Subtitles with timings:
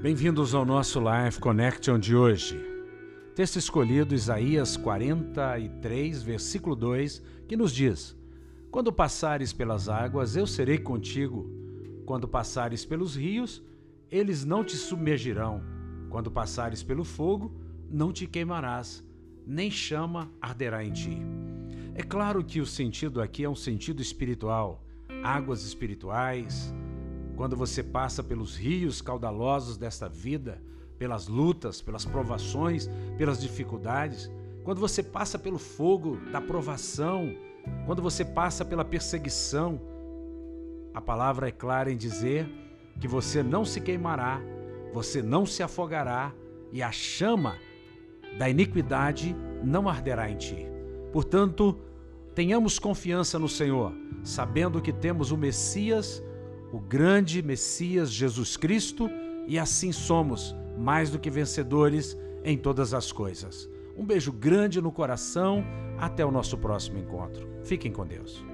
[0.00, 2.56] Bem-vindos ao nosso Live Connection de hoje.
[3.34, 8.16] Texto escolhido Isaías 43, versículo 2, que nos diz:
[8.70, 11.50] Quando passares pelas águas, eu serei contigo.
[12.06, 13.60] Quando passares pelos rios,
[14.08, 15.64] eles não te submergirão.
[16.08, 17.52] Quando passares pelo fogo,
[17.90, 19.04] não te queimarás,
[19.44, 21.18] nem chama arderá em ti.
[21.96, 24.84] É claro que o sentido aqui é um sentido espiritual,
[25.24, 26.72] águas espirituais,
[27.38, 30.60] quando você passa pelos rios caudalosos desta vida,
[30.98, 34.28] pelas lutas, pelas provações, pelas dificuldades,
[34.64, 37.32] quando você passa pelo fogo da provação,
[37.86, 39.80] quando você passa pela perseguição,
[40.92, 42.50] a palavra é clara em dizer
[43.00, 44.40] que você não se queimará,
[44.92, 46.34] você não se afogará
[46.72, 47.56] e a chama
[48.36, 50.66] da iniquidade não arderá em ti.
[51.12, 51.78] Portanto,
[52.34, 53.92] tenhamos confiança no Senhor,
[54.24, 56.20] sabendo que temos o Messias
[56.72, 59.10] o grande Messias Jesus Cristo,
[59.46, 63.68] e assim somos mais do que vencedores em todas as coisas.
[63.96, 65.64] Um beijo grande no coração,
[65.98, 67.48] até o nosso próximo encontro.
[67.64, 68.44] Fiquem com Deus.